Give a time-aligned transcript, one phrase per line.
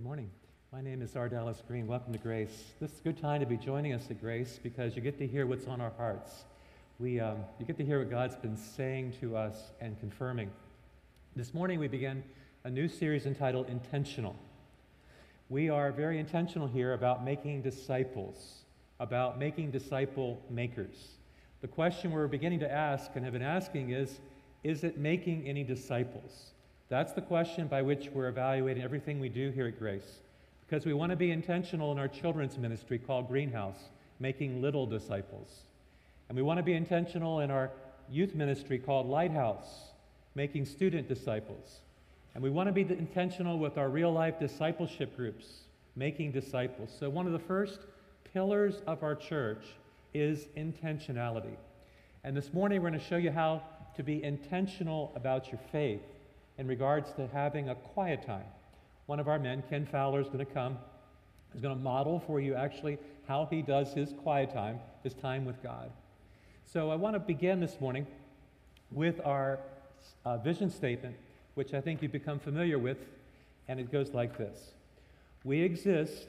[0.00, 0.30] Good morning.
[0.72, 1.86] My name is Ardalis Green.
[1.86, 2.72] Welcome to Grace.
[2.80, 5.26] This is a good time to be joining us at Grace because you get to
[5.26, 6.44] hear what's on our hearts.
[6.98, 10.50] We, um, you get to hear what God's been saying to us and confirming.
[11.36, 12.24] This morning we begin
[12.64, 14.34] a new series entitled Intentional.
[15.50, 18.60] We are very intentional here about making disciples,
[19.00, 21.18] about making disciple makers.
[21.60, 24.18] The question we're beginning to ask and have been asking is
[24.64, 26.52] Is it making any disciples?
[26.90, 30.18] That's the question by which we're evaluating everything we do here at Grace
[30.66, 33.78] because we want to be intentional in our children's ministry called Greenhouse,
[34.18, 35.60] making little disciples.
[36.28, 37.70] And we want to be intentional in our
[38.10, 39.92] youth ministry called Lighthouse,
[40.34, 41.78] making student disciples.
[42.34, 45.46] And we want to be intentional with our real life discipleship groups,
[45.94, 46.90] making disciples.
[46.98, 47.78] So, one of the first
[48.32, 49.62] pillars of our church
[50.12, 51.54] is intentionality.
[52.24, 53.62] And this morning, we're going to show you how
[53.94, 56.02] to be intentional about your faith
[56.60, 58.44] in regards to having a quiet time
[59.06, 60.78] one of our men, Ken Fowler, is going to come.
[61.52, 62.96] He's going to model for you actually
[63.26, 65.90] how he does his quiet time, his time with God.
[66.66, 68.06] So I want to begin this morning
[68.92, 69.58] with our
[70.24, 71.16] uh, vision statement,
[71.54, 72.98] which I think you've become familiar with,
[73.66, 74.70] and it goes like this
[75.42, 76.28] We exist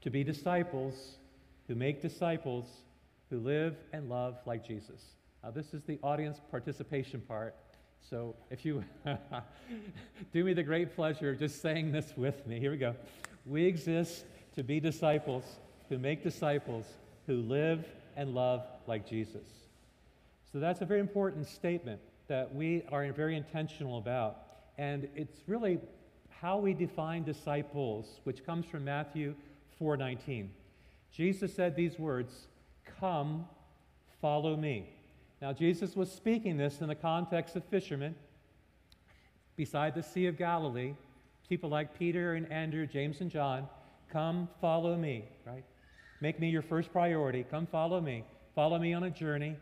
[0.00, 1.16] to be disciples
[1.68, 2.64] who make disciples
[3.28, 5.02] who live and love like Jesus.
[5.42, 7.54] Now, this is the audience participation part.
[8.10, 8.84] So if you
[10.32, 12.94] do me the great pleasure of just saying this with me, here we go.
[13.46, 15.44] We exist to be disciples
[15.88, 16.84] who make disciples
[17.26, 19.46] who live and love like Jesus.
[20.52, 24.36] So that's a very important statement that we are very intentional about.
[24.76, 25.80] And it's really
[26.28, 29.34] how we define disciples, which comes from Matthew
[29.80, 30.50] 4:19.
[31.10, 32.48] Jesus said these words,
[32.84, 33.48] "Come,
[34.20, 34.90] follow me."
[35.42, 38.14] Now, Jesus was speaking this in the context of fishermen
[39.56, 40.94] beside the Sea of Galilee.
[41.48, 43.68] People like Peter and Andrew, James and John,
[44.10, 45.64] come follow me, right?
[46.20, 47.44] Make me your first priority.
[47.50, 48.24] Come follow me.
[48.54, 49.56] Follow me on a journey.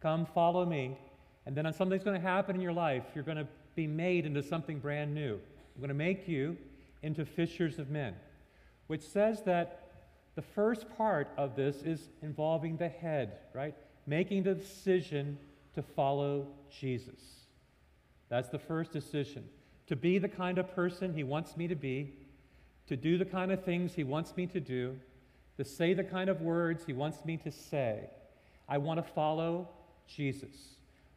[0.00, 0.96] Come follow me.
[1.46, 3.02] And then something's going to happen in your life.
[3.14, 5.34] You're going to be made into something brand new.
[5.34, 6.56] I'm going to make you
[7.02, 8.14] into fishers of men,
[8.86, 9.88] which says that
[10.34, 13.74] the first part of this is involving the head, right?
[14.08, 15.38] Making the decision
[15.74, 16.46] to follow
[16.80, 17.20] Jesus.
[18.30, 19.44] That's the first decision.
[19.88, 22.14] To be the kind of person He wants me to be,
[22.86, 24.98] to do the kind of things He wants me to do,
[25.58, 28.08] to say the kind of words He wants me to say.
[28.66, 29.68] I want to follow
[30.06, 30.56] Jesus.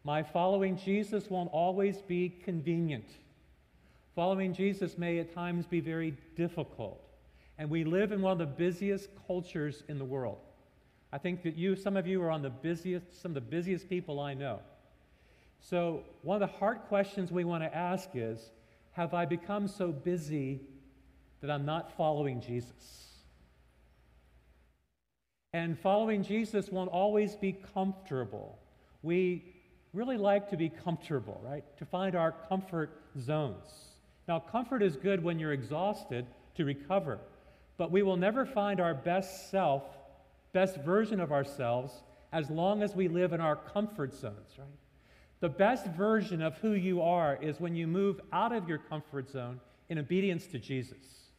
[0.04, 3.10] My following Jesus won't always be convenient.
[4.16, 7.02] Following Jesus may at times be very difficult.
[7.58, 10.40] And we live in one of the busiest cultures in the world.
[11.14, 13.90] I think that you, some of you are on the busiest, some of the busiest
[13.90, 14.60] people I know.
[15.60, 18.52] So, one of the hard questions we want to ask is
[18.94, 20.62] Have I become so busy
[21.42, 23.08] that I'm not following Jesus?
[25.54, 28.58] And following Jesus won't always be comfortable.
[29.04, 29.44] We
[29.94, 31.66] really like to be comfortable, right?
[31.78, 33.68] To find our comfort zones.
[34.30, 37.20] Now, comfort is good when you're exhausted to recover,
[37.78, 39.84] but we will never find our best self
[40.54, 44.68] best version of ourselves as long as we live in our comfort zones, right?
[45.42, 49.30] The best version of who you are is when you move out of your comfort
[49.30, 49.60] zone
[49.90, 51.32] in obedience to Jesus.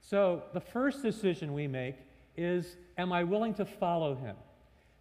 [0.00, 1.96] So, the first decision we make
[2.36, 4.36] is Am I willing to follow him?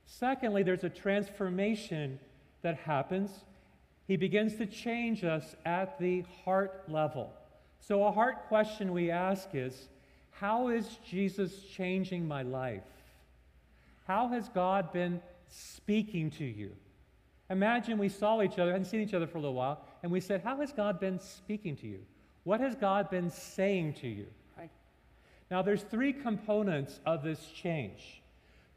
[0.05, 2.19] Secondly, there's a transformation
[2.61, 3.31] that happens.
[4.05, 7.31] He begins to change us at the heart level.
[7.79, 9.88] So, a heart question we ask is
[10.31, 12.84] How is Jesus changing my life?
[14.05, 16.71] How has God been speaking to you?
[17.49, 20.19] Imagine we saw each other, hadn't seen each other for a little while, and we
[20.19, 21.99] said, How has God been speaking to you?
[22.43, 24.27] What has God been saying to you?
[24.57, 24.71] Right?
[25.51, 28.21] Now, there's three components of this change.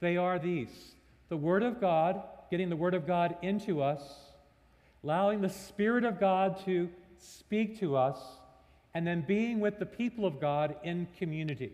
[0.00, 0.94] They are these
[1.28, 4.00] the Word of God, getting the Word of God into us,
[5.04, 8.18] allowing the Spirit of God to speak to us,
[8.94, 11.72] and then being with the people of God in community.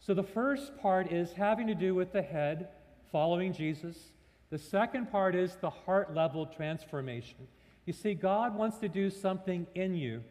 [0.00, 2.68] So the first part is having to do with the head,
[3.12, 3.96] following Jesus.
[4.48, 7.46] The second part is the heart level transformation.
[7.84, 10.22] You see, God wants to do something in you,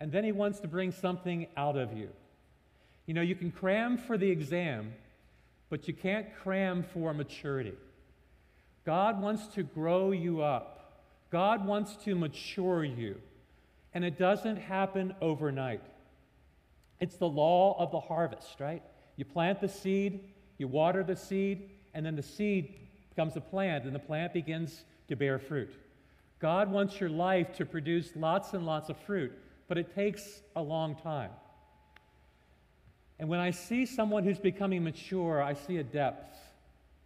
[0.00, 2.10] and then He wants to bring something out of you.
[3.06, 4.94] You know, you can cram for the exam,
[5.68, 7.74] but you can't cram for maturity.
[8.84, 13.16] God wants to grow you up, God wants to mature you,
[13.94, 15.82] and it doesn't happen overnight.
[17.00, 18.82] It's the law of the harvest, right?
[19.16, 20.20] You plant the seed,
[20.58, 22.74] you water the seed, and then the seed
[23.10, 25.72] becomes a plant, and the plant begins to bear fruit.
[26.38, 29.32] God wants your life to produce lots and lots of fruit,
[29.68, 31.30] but it takes a long time.
[33.18, 36.36] And when I see someone who's becoming mature, I see a depth,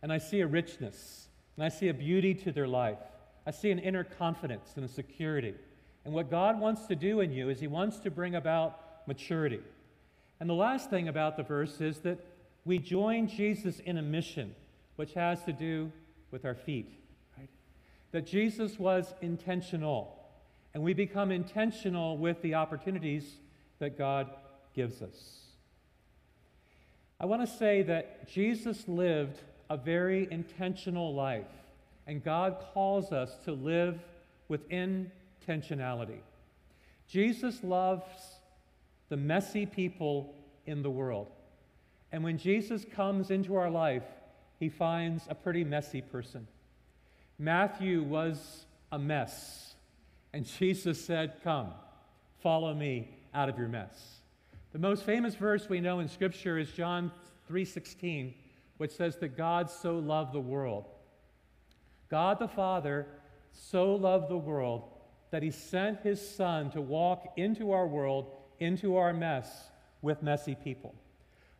[0.02, 2.98] and I see a richness, and I see a beauty to their life.
[3.46, 5.54] I see an inner confidence and a security.
[6.04, 9.60] And what God wants to do in you is He wants to bring about maturity.
[10.38, 12.18] And the last thing about the verse is that
[12.64, 14.54] we join Jesus in a mission,
[14.96, 15.92] which has to do
[16.30, 16.92] with our feet.
[17.38, 17.48] Right?
[18.12, 20.18] That Jesus was intentional,
[20.74, 23.24] and we become intentional with the opportunities
[23.78, 24.30] that God
[24.74, 25.40] gives us.
[27.18, 29.38] I want to say that Jesus lived
[29.70, 31.46] a very intentional life,
[32.06, 33.98] and God calls us to live
[34.48, 36.20] with intentionality.
[37.08, 38.04] Jesus loves
[39.08, 40.34] the messy people
[40.66, 41.28] in the world.
[42.12, 44.04] And when Jesus comes into our life,
[44.58, 46.46] he finds a pretty messy person.
[47.38, 49.74] Matthew was a mess,
[50.32, 51.68] and Jesus said, Come,
[52.42, 54.20] follow me out of your mess.
[54.72, 57.10] The most famous verse we know in Scripture is John
[57.50, 58.34] 3:16,
[58.76, 60.86] which says that God so loved the world.
[62.08, 63.06] God the Father
[63.52, 64.84] so loved the world
[65.30, 69.70] that he sent his Son to walk into our world, into our mess,
[70.02, 70.94] with messy people.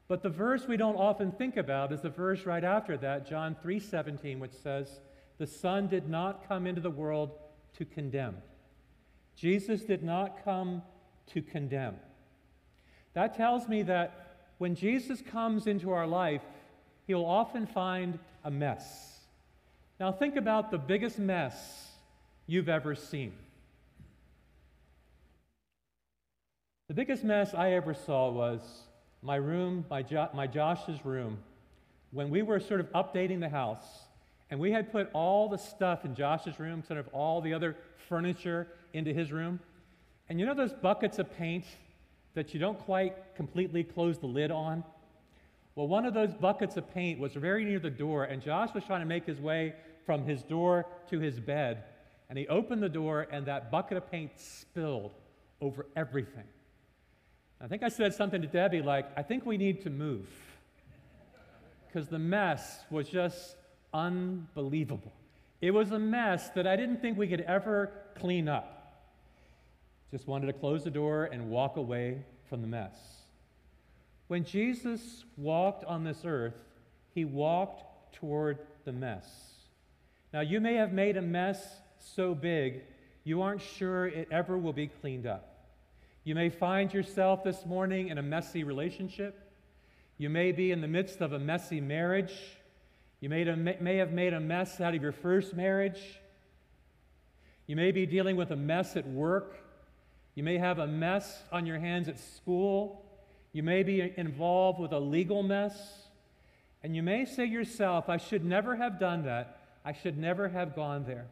[0.08, 3.54] But the verse we don't often think about is the verse right after that, John
[3.56, 5.00] 3:17, which says,
[5.38, 7.38] "The Son did not come into the world
[7.74, 8.42] to condemn."
[9.34, 10.82] Jesus did not come
[11.26, 11.98] to condemn.
[13.14, 14.12] That tells me that
[14.58, 16.44] when Jesus comes into our life,
[17.06, 19.26] he'll often find a mess.
[19.98, 21.98] Now think about the biggest mess
[22.46, 23.34] you've ever seen.
[26.88, 28.60] The biggest mess I ever saw was
[29.20, 31.38] my room, my, jo- my Josh's room,
[32.12, 34.04] when we were sort of updating the house,
[34.50, 37.76] and we had put all the stuff in Josh's room, sort of all the other
[38.08, 39.58] furniture into his room.
[40.28, 41.64] And you know those buckets of paint
[42.34, 44.84] that you don't quite completely close the lid on?
[45.74, 48.84] Well, one of those buckets of paint was very near the door, and Josh was
[48.84, 49.74] trying to make his way
[50.04, 51.82] from his door to his bed.
[52.30, 55.14] And he opened the door, and that bucket of paint spilled
[55.60, 56.44] over everything.
[57.60, 60.28] I think I said something to Debbie like, I think we need to move.
[61.86, 63.56] Because the mess was just
[63.94, 65.12] unbelievable.
[65.60, 68.76] It was a mess that I didn't think we could ever clean up.
[70.10, 72.94] Just wanted to close the door and walk away from the mess.
[74.28, 76.62] When Jesus walked on this earth,
[77.14, 79.26] he walked toward the mess.
[80.32, 82.82] Now, you may have made a mess so big
[83.24, 85.55] you aren't sure it ever will be cleaned up.
[86.26, 89.48] You may find yourself this morning in a messy relationship.
[90.18, 92.34] You may be in the midst of a messy marriage.
[93.20, 96.18] You may, may have made a mess out of your first marriage.
[97.68, 99.56] You may be dealing with a mess at work.
[100.34, 103.06] You may have a mess on your hands at school.
[103.52, 106.08] You may be involved with a legal mess.
[106.82, 109.60] And you may say to yourself, I should never have done that.
[109.84, 111.26] I should never have gone there.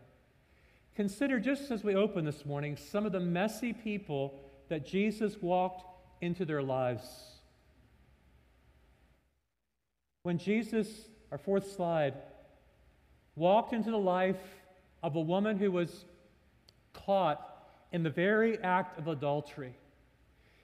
[0.95, 5.85] Consider, just as we open this morning, some of the messy people that Jesus walked
[6.21, 7.05] into their lives.
[10.23, 10.89] When Jesus,
[11.31, 12.15] our fourth slide,
[13.37, 14.41] walked into the life
[15.03, 16.05] of a woman who was
[16.95, 17.47] caught
[17.93, 19.75] in the very act of adultery.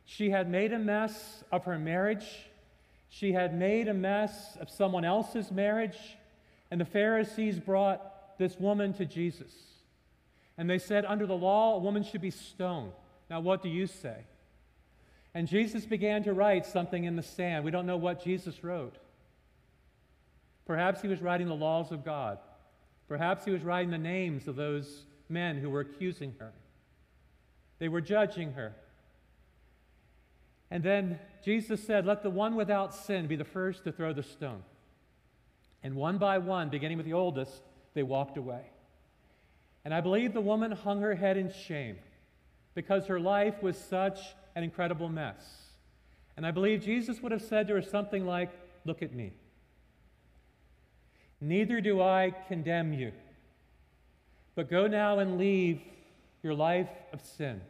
[0.05, 2.27] She had made a mess of her marriage.
[3.11, 5.99] She had made a mess of someone else's marriage.
[6.71, 9.53] And the Pharisees brought this woman to Jesus.
[10.57, 12.93] And they said, under the law, a woman should be stoned.
[13.31, 14.25] Now, what do you say?
[15.33, 17.65] And Jesus began to write something in the sand.
[17.65, 18.97] We don't know what Jesus wrote.
[20.67, 22.39] Perhaps he was writing the laws of God.
[23.09, 26.53] Perhaps he was writing the names of those men who were accusing her.
[27.79, 28.75] They were judging her.
[30.71, 34.23] And then Jesus said, Let the one without sin be the first to throw the
[34.23, 34.63] stone.
[35.83, 37.63] And one by one, beginning with the oldest,
[37.95, 38.63] they walked away.
[39.85, 41.97] And I believe the woman hung her head in shame
[42.81, 44.19] because her life was such
[44.55, 45.37] an incredible mess.
[46.39, 48.49] And I believe Jesus would have said to her something like,
[48.87, 49.33] Look at me.
[51.43, 53.13] Neither do I condemn you,
[54.55, 55.83] but go now and leave
[56.43, 57.61] your life of sin.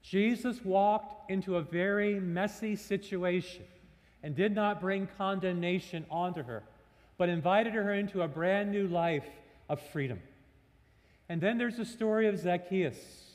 [0.00, 3.64] Jesus walked into a very messy situation
[4.22, 6.62] and did not bring condemnation onto her,
[7.18, 9.28] but invited her into a brand new life
[9.68, 10.20] of freedom.
[11.28, 13.31] And then there's the story of Zacchaeus.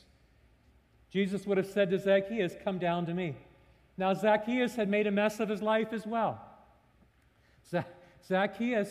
[1.10, 3.34] Jesus would have said to Zacchaeus, Come down to me.
[3.96, 6.40] Now, Zacchaeus had made a mess of his life as well.
[8.26, 8.90] Zacchaeus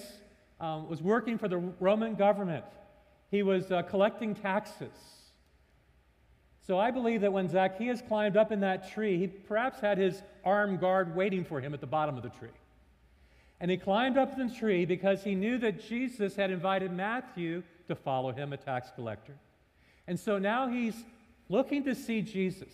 [0.60, 2.66] um, was working for the Roman government,
[3.30, 4.94] he was uh, collecting taxes.
[6.66, 10.22] So I believe that when Zacchaeus climbed up in that tree, he perhaps had his
[10.44, 12.50] armed guard waiting for him at the bottom of the tree.
[13.62, 17.96] And he climbed up the tree because he knew that Jesus had invited Matthew to
[17.96, 19.34] follow him, a tax collector.
[20.08, 21.06] And so now he's
[21.50, 22.74] looking to see Jesus.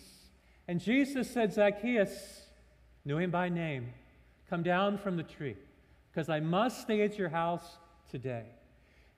[0.66, 2.46] And Jesus said, Zacchaeus,
[3.04, 3.92] knew him by name,
[4.48, 5.56] come down from the tree,
[6.10, 7.78] because I must stay at your house
[8.10, 8.44] today.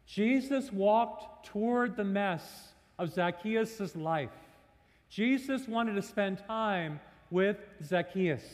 [0.07, 4.31] Jesus walked toward the mess of Zacchaeus' life.
[5.09, 8.45] Jesus wanted to spend time with Zacchaeus.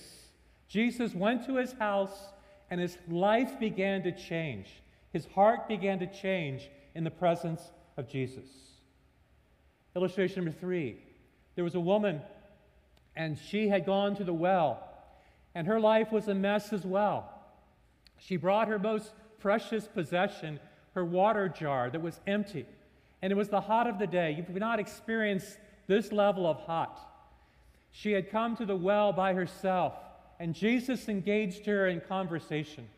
[0.69, 2.33] Jesus went to his house
[2.71, 4.83] and his life began to change.
[5.13, 8.49] His heart began to change in the presence of Jesus.
[9.95, 10.97] Illustration number three
[11.55, 12.23] there was a woman,
[13.15, 14.89] and she had gone to the well,
[15.55, 17.29] and her life was a mess as well.
[18.19, 20.61] She brought her most precious possession,
[20.95, 22.65] her water jar that was empty,
[23.21, 24.35] and it was the hot of the day.
[24.37, 25.59] You've not experienced
[25.89, 26.99] this level of hot.
[27.91, 29.93] She had come to the well by herself,
[30.41, 32.89] and Jesus engaged her in conversation.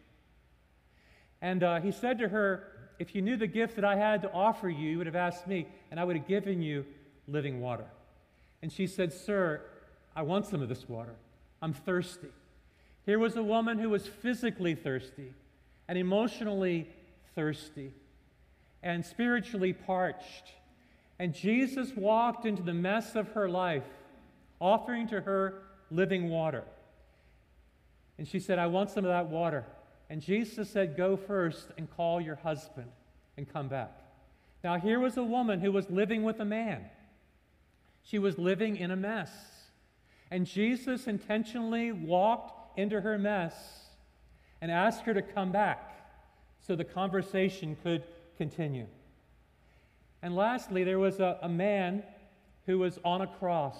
[1.42, 4.32] And uh, he said to her, If you knew the gift that I had to
[4.32, 6.84] offer you, you would have asked me, and I would have given you
[7.26, 7.86] living water.
[8.62, 9.60] And she said, Sir,
[10.14, 11.14] I want some of this water.
[11.60, 12.28] I'm thirsty.
[13.04, 15.32] Here was a woman who was physically thirsty
[15.88, 16.88] and emotionally
[17.34, 17.92] thirsty
[18.82, 20.52] and spiritually parched.
[21.18, 23.84] And Jesus walked into the mess of her life,
[24.60, 26.64] offering to her living water.
[28.18, 29.64] And she said, I want some of that water.
[30.14, 32.87] And Jesus said, Go first and call your husband
[33.37, 33.90] and come back.
[34.62, 36.85] Now, here was a woman who was living with a man.
[38.04, 39.33] She was living in a mess.
[40.30, 43.56] And Jesus intentionally walked into her mess
[44.61, 45.97] and asked her to come back
[46.61, 48.04] so the conversation could
[48.38, 48.87] continue.
[50.23, 52.04] And lastly, there was a, a man
[52.66, 53.78] who was on a cross.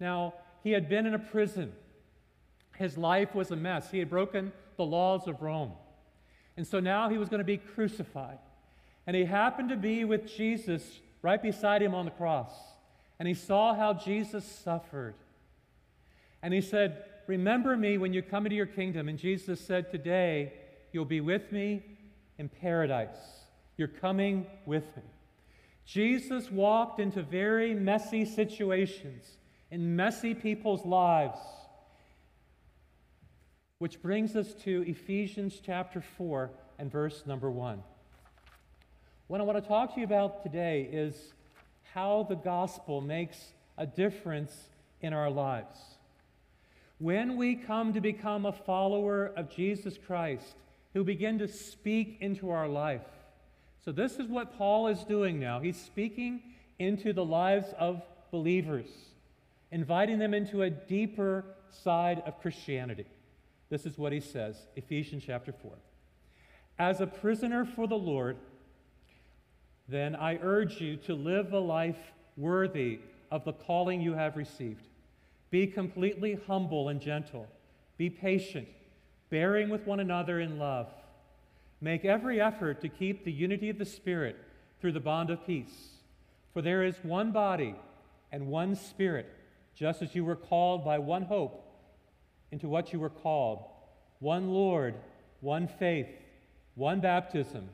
[0.00, 1.72] Now, he had been in a prison.
[2.76, 3.90] His life was a mess.
[3.90, 5.72] He had broken the laws of Rome.
[6.56, 8.38] And so now he was going to be crucified.
[9.06, 10.82] And he happened to be with Jesus
[11.20, 12.52] right beside him on the cross.
[13.18, 15.16] And he saw how Jesus suffered.
[16.42, 19.10] And he said, Remember me when you come into your kingdom.
[19.10, 20.54] And Jesus said, Today
[20.92, 21.82] you'll be with me
[22.38, 23.44] in paradise.
[23.76, 25.02] You're coming with me.
[25.84, 29.36] Jesus walked into very messy situations
[29.70, 31.38] in messy people's lives.
[33.80, 37.82] Which brings us to Ephesians chapter 4 and verse number 1.
[39.26, 41.14] What I want to talk to you about today is
[41.94, 43.38] how the gospel makes
[43.78, 44.52] a difference
[45.00, 45.78] in our lives.
[46.98, 50.56] When we come to become a follower of Jesus Christ,
[50.92, 53.08] who begin to speak into our life.
[53.82, 55.58] So, this is what Paul is doing now.
[55.58, 56.42] He's speaking
[56.78, 58.90] into the lives of believers,
[59.72, 63.06] inviting them into a deeper side of Christianity.
[63.70, 65.72] This is what he says Ephesians chapter 4.
[66.78, 68.36] As a prisoner for the Lord,
[69.88, 72.98] then I urge you to live a life worthy
[73.30, 74.88] of the calling you have received.
[75.50, 77.46] Be completely humble and gentle.
[77.96, 78.68] Be patient,
[79.30, 80.88] bearing with one another in love.
[81.80, 84.36] Make every effort to keep the unity of the Spirit
[84.80, 85.90] through the bond of peace.
[86.52, 87.74] For there is one body
[88.32, 89.28] and one Spirit,
[89.74, 91.69] just as you were called by one hope
[92.52, 93.64] into what you were called
[94.18, 94.94] one Lord,
[95.40, 96.08] one faith,
[96.74, 97.68] one baptism,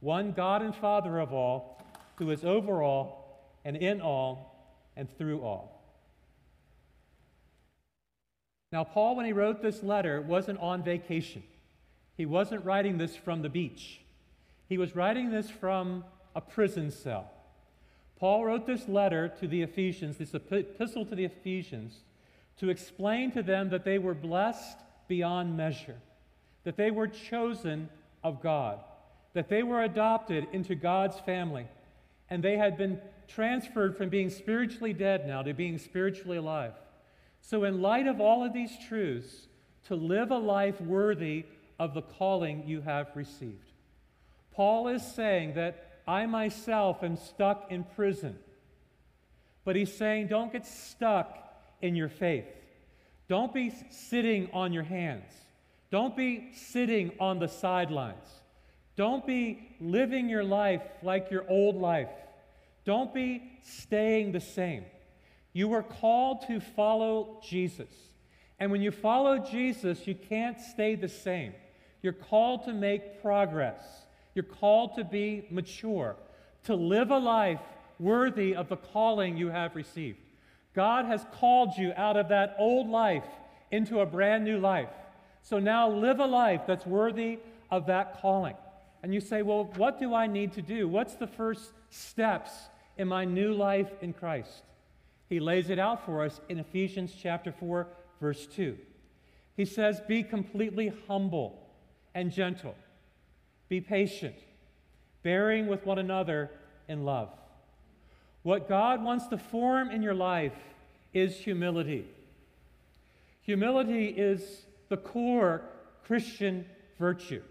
[0.00, 1.82] one God and Father of all,
[2.16, 5.74] who is over all and in all and through all.
[8.70, 11.42] Now, Paul, when he wrote this letter, wasn't on vacation.
[12.16, 14.00] He wasn't writing this from the beach.
[14.68, 16.04] He was writing this from
[16.34, 17.30] a prison cell.
[18.18, 22.00] Paul wrote this letter to the Ephesians, this epistle to the Ephesians,
[22.58, 25.96] to explain to them that they were blessed beyond measure,
[26.64, 27.88] that they were chosen
[28.22, 28.80] of God,
[29.32, 31.66] that they were adopted into God's family,
[32.30, 36.72] and they had been transferred from being spiritually dead now to being spiritually alive.
[37.40, 39.46] So, in light of all of these truths,
[39.86, 41.44] to live a life worthy
[41.78, 43.72] of the calling you have received.
[44.52, 48.38] Paul is saying that I myself am stuck in prison.
[49.64, 51.47] But he's saying, don't get stuck
[51.82, 52.46] in your faith.
[53.28, 55.30] Don't be sitting on your hands.
[55.90, 58.26] Don't be sitting on the sidelines.
[58.96, 62.10] Don't be living your life like your old life.
[62.84, 64.84] Don't be staying the same.
[65.52, 67.90] You were called to follow Jesus.
[68.58, 71.52] And when you follow Jesus, you can't stay the same.
[72.02, 73.80] You're called to make progress.
[74.34, 76.16] You're called to be mature,
[76.64, 77.60] to live a life
[77.98, 80.18] worthy of the calling you have received.
[80.74, 83.24] God has called you out of that old life
[83.70, 84.90] into a brand new life.
[85.42, 87.38] So now live a life that's worthy
[87.70, 88.56] of that calling.
[89.02, 90.88] And you say, well, what do I need to do?
[90.88, 92.52] What's the first steps
[92.96, 94.62] in my new life in Christ?
[95.28, 97.86] He lays it out for us in Ephesians chapter 4,
[98.20, 98.76] verse 2.
[99.56, 101.68] He says, Be completely humble
[102.14, 102.74] and gentle,
[103.68, 104.34] be patient,
[105.22, 106.50] bearing with one another
[106.88, 107.28] in love.
[108.48, 110.54] What God wants to form in your life
[111.12, 112.06] is humility.
[113.42, 115.60] Humility is the core
[116.06, 116.64] Christian
[116.98, 117.42] virtue.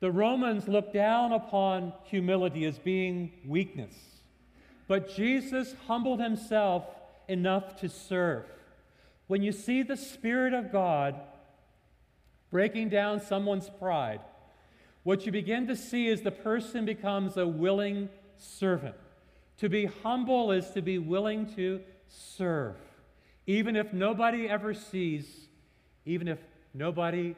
[0.00, 3.94] The Romans looked down upon humility as being weakness,
[4.86, 6.84] but Jesus humbled himself
[7.26, 8.44] enough to serve.
[9.28, 11.18] When you see the Spirit of God
[12.50, 14.20] breaking down someone's pride,
[15.04, 18.96] what you begin to see is the person becomes a willing servant.
[19.62, 22.74] To be humble is to be willing to serve,
[23.46, 25.46] even if nobody ever sees,
[26.04, 26.40] even if
[26.74, 27.36] nobody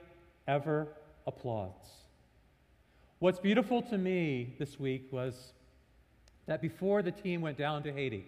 [0.49, 0.89] ever
[1.27, 1.87] applauds.
[3.19, 5.53] What's beautiful to me this week was
[6.47, 8.25] that before the team went down to Haiti,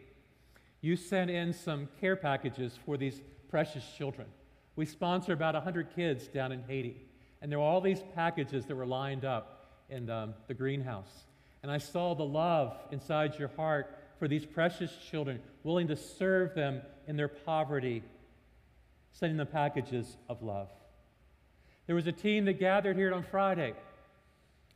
[0.83, 4.29] you sent in some care packages for these precious children.
[4.77, 7.01] We sponsor about 100 kids down in Haiti,
[7.41, 11.26] and there were all these packages that were lined up in the, the greenhouse.
[11.67, 16.55] And I saw the love inside your heart for these precious children, willing to serve
[16.55, 18.05] them in their poverty,
[19.11, 20.69] sending them packages of love.
[21.89, 23.75] There was a team that gathered here on Friday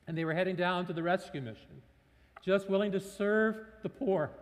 [0.08, 1.80] and they were heading down to the rescue mission,
[2.44, 3.54] just willing to serve
[3.84, 4.32] the poor.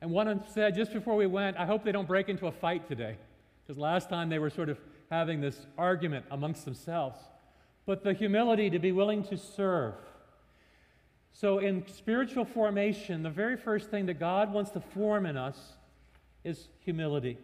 [0.00, 2.46] And one of them said, just before we went, I hope they don't break into
[2.46, 3.18] a fight today.
[3.62, 4.78] Because last time they were sort of
[5.10, 7.18] having this argument amongst themselves.
[7.84, 9.96] But the humility to be willing to serve.
[11.36, 15.58] So, in spiritual formation, the very first thing that God wants to form in us
[16.44, 17.38] is humility.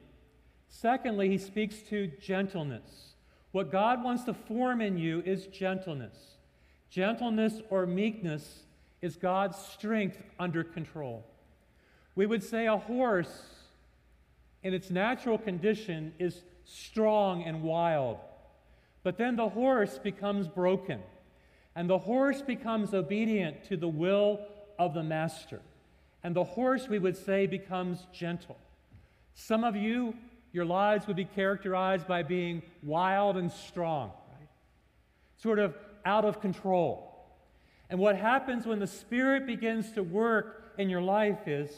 [0.68, 3.14] Secondly, he speaks to gentleness.
[3.50, 6.36] What God wants to form in you is gentleness.
[6.88, 8.62] Gentleness or meekness
[9.02, 11.26] is God's strength under control.
[12.14, 13.44] We would say a horse,
[14.62, 18.18] in its natural condition, is strong and wild.
[19.02, 21.00] But then the horse becomes broken,
[21.74, 24.40] and the horse becomes obedient to the will
[24.78, 25.60] of the master.
[26.22, 28.58] And the horse, we would say, becomes gentle.
[29.34, 30.14] Some of you,
[30.52, 34.48] your lives would be characterized by being wild and strong, right?
[35.36, 37.06] Sort of out of control.
[37.88, 41.70] And what happens when the Spirit begins to work in your life is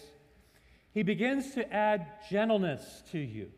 [0.93, 3.51] He begins to add gentleness to you.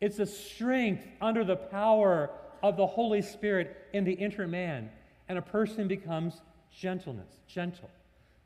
[0.00, 2.30] It's a strength under the power
[2.62, 4.90] of the Holy Spirit in the inner man,
[5.30, 6.42] and a person becomes
[6.76, 7.88] gentleness, gentle.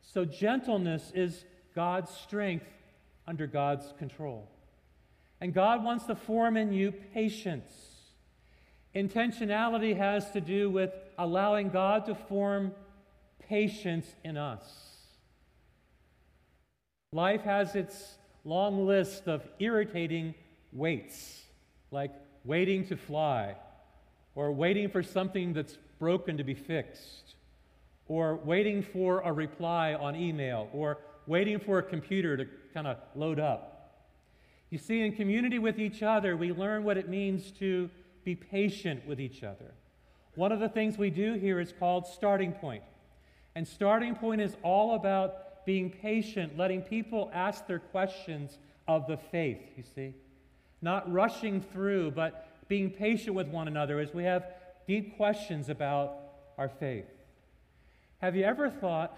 [0.03, 2.67] So, gentleness is God's strength
[3.27, 4.51] under God's control.
[5.41, 7.73] And God wants to form in you patience.
[8.95, 12.73] Intentionality has to do with allowing God to form
[13.49, 14.63] patience in us.
[17.13, 20.35] Life has its long list of irritating
[20.71, 21.45] waits,
[21.91, 22.13] like
[22.45, 23.57] waiting to fly,
[24.35, 27.35] or waiting for something that's broken to be fixed,
[28.07, 32.99] or waiting for a reply on email, or waiting for a computer to kind of
[33.15, 33.71] load up.
[34.71, 37.89] You see, in community with each other, we learn what it means to
[38.25, 39.73] be patient with each other.
[40.35, 42.83] One of the things we do here is called starting point.
[43.55, 49.17] And starting point is all about being patient, letting people ask their questions of the
[49.17, 50.15] faith, you see.
[50.83, 54.45] Not rushing through, but being patient with one another as we have
[54.87, 56.17] deep questions about
[56.59, 57.07] our faith.
[58.19, 59.17] Have you ever thought,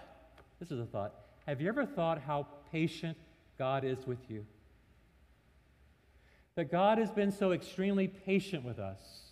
[0.59, 1.13] this is a thought,
[1.45, 3.17] have you ever thought how patient
[3.57, 4.45] God is with you?
[6.55, 9.27] That God has been so extremely patient with us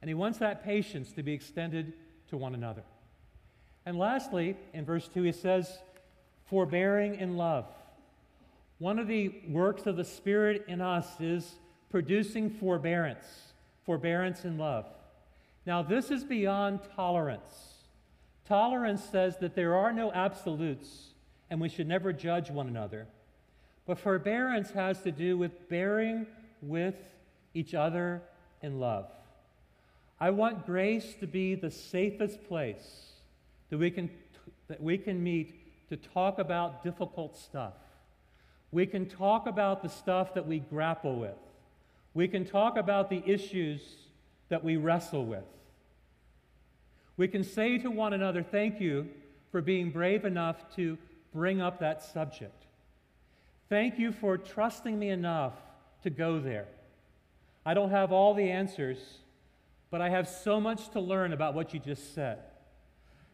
[0.00, 1.94] and he wants that patience to be extended
[2.28, 2.82] to one another.
[3.84, 5.78] And lastly, in verse 2, he says,
[6.44, 7.66] forbearing in love.
[8.78, 11.54] One of the works of the Spirit in us is
[11.90, 13.26] producing forbearance,
[13.84, 14.86] forbearance in love.
[15.66, 17.74] Now, this is beyond tolerance.
[18.46, 21.08] Tolerance says that there are no absolutes
[21.50, 23.08] and we should never judge one another.
[23.84, 26.26] But forbearance has to do with bearing
[26.62, 26.94] with
[27.52, 28.22] each other
[28.62, 29.06] in love.
[30.20, 33.12] I want grace to be the safest place
[33.70, 34.08] that we can,
[34.68, 37.74] that we can meet to talk about difficult stuff.
[38.70, 41.38] We can talk about the stuff that we grapple with.
[42.14, 43.82] We can talk about the issues
[44.48, 45.44] that we wrestle with.
[47.16, 49.08] We can say to one another, Thank you
[49.50, 50.98] for being brave enough to
[51.32, 52.64] bring up that subject.
[53.68, 55.54] Thank you for trusting me enough
[56.02, 56.66] to go there.
[57.64, 58.98] I don't have all the answers,
[59.90, 62.38] but I have so much to learn about what you just said.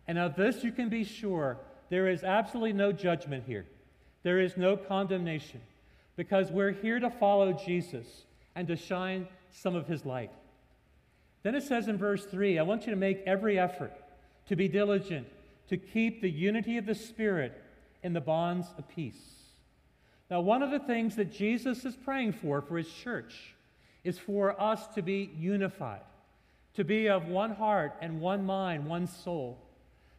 [0.07, 1.59] And of this you can be sure
[1.91, 3.67] there is absolutely no judgment here,
[4.23, 5.61] there is no condemnation,
[6.17, 8.07] because we're here to follow Jesus
[8.55, 10.31] and to shine some of his light.
[11.43, 13.93] Then it says in verse 3 I want you to make every effort
[14.49, 15.27] to be diligent,
[15.69, 17.61] to keep the unity of the Spirit
[18.03, 19.43] in the bonds of peace.
[20.31, 23.55] Now, one of the things that Jesus is praying for for his church
[24.03, 26.01] is for us to be unified,
[26.75, 29.59] to be of one heart and one mind, one soul.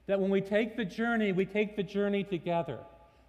[0.06, 2.80] That when we take the journey, we take the journey together.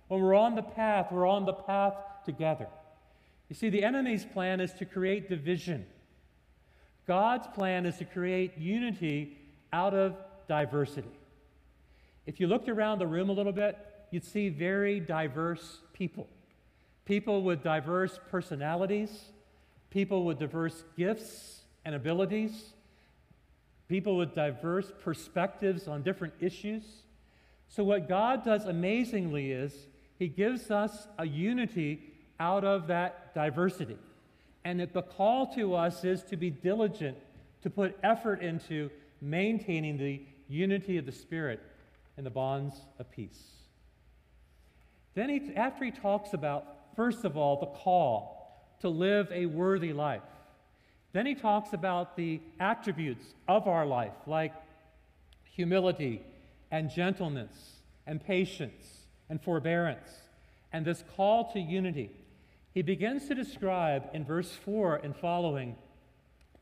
[0.09, 2.69] When we're on the path, we're on the path together.
[3.49, 5.87] You see, the enemy's plan is to create division.
[7.07, 9.37] God's plan is to create unity
[9.73, 10.17] out of
[10.49, 11.09] diversity.
[12.27, 13.77] If you looked around the room a little bit,
[14.11, 16.27] you'd see very diverse people.
[17.05, 19.11] People with diverse personalities,
[19.91, 22.73] people with diverse gifts and abilities,
[23.89, 26.85] people with diverse perspectives on different issues.
[27.69, 29.75] So, what God does amazingly is
[30.19, 32.01] He gives us a unity
[32.41, 33.99] out of that diversity.
[34.65, 37.19] And that the call to us is to be diligent,
[37.63, 41.61] to put effort into maintaining the unity of the Spirit
[42.17, 43.43] and the bonds of peace.
[45.15, 49.93] Then, he, after he talks about, first of all, the call to live a worthy
[49.93, 50.23] life,
[51.13, 54.53] then he talks about the attributes of our life, like
[55.45, 56.21] humility
[56.71, 60.11] and gentleness and patience and forbearance,
[60.73, 62.11] and this call to unity.
[62.75, 65.77] He begins to describe in verse 4 and following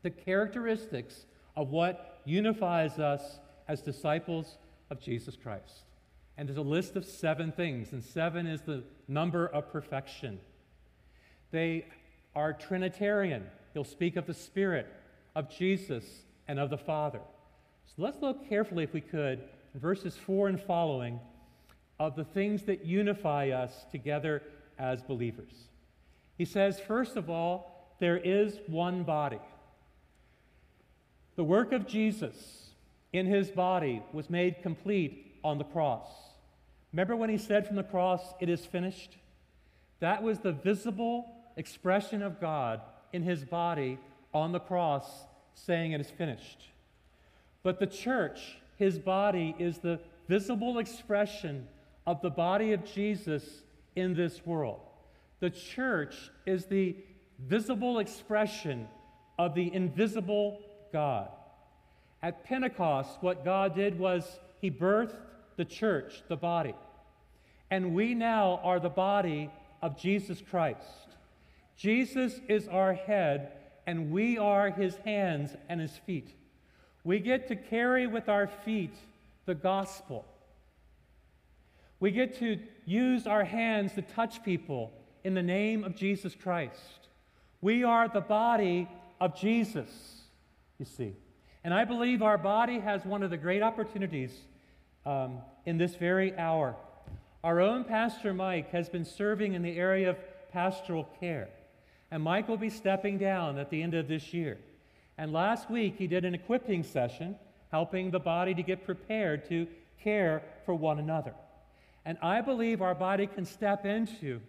[0.03, 4.57] the characteristics of what unifies us as disciples
[4.91, 5.85] of Jesus Christ.
[6.37, 10.39] And there's a list of seven things, and seven is the number of perfection.
[11.51, 11.85] They
[12.35, 13.45] are Trinitarian.
[13.73, 14.87] He'll speak of the Spirit,
[15.35, 16.05] of Jesus,
[16.47, 17.21] and of the Father.
[17.85, 21.19] So let's look carefully, if we could, in verses 4 and following,
[21.99, 24.43] of the things that unify us together
[24.77, 25.69] as believers.
[26.37, 29.39] He says, first of all, there is one body.
[31.35, 32.69] The work of Jesus
[33.11, 36.07] in his body was made complete on the cross.
[36.91, 39.17] Remember when he said from the cross, It is finished?
[39.99, 42.81] That was the visible expression of God
[43.13, 43.99] in his body
[44.33, 45.07] on the cross,
[45.55, 46.69] saying, It is finished.
[47.63, 51.67] But the church, his body, is the visible expression
[52.05, 53.61] of the body of Jesus
[53.95, 54.81] in this world.
[55.43, 56.95] The church is the
[57.37, 58.87] visible expression
[59.37, 60.61] of the invisible
[60.93, 61.27] God.
[62.21, 65.17] At Pentecost, what God did was he birthed
[65.57, 66.73] the church, the body.
[67.69, 69.49] And we now are the body
[69.81, 71.09] of Jesus Christ.
[71.75, 73.51] Jesus is our head,
[73.85, 76.33] and we are his hands and his feet.
[77.03, 78.95] We get to carry with our feet
[79.45, 80.23] the gospel.
[81.99, 87.07] We get to use our hands to touch people in the name of Jesus Christ.
[87.61, 88.89] We are the body
[89.21, 89.89] of Jesus,
[90.77, 91.15] you see.
[91.63, 94.33] And I believe our body has one of the great opportunities
[95.05, 96.75] um, in this very hour.
[97.43, 100.17] Our own Pastor Mike has been serving in the area of
[100.51, 101.49] pastoral care.
[102.11, 104.57] And Mike will be stepping down at the end of this year.
[105.17, 107.35] And last week, he did an equipping session
[107.71, 109.67] helping the body to get prepared to
[110.03, 111.33] care for one another.
[112.05, 114.41] And I believe our body can step into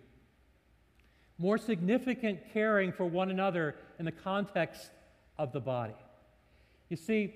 [1.38, 4.90] more significant caring for one another in the context
[5.38, 5.94] of the body.
[6.88, 7.34] You see,